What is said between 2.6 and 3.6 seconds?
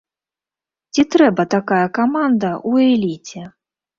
ў эліце?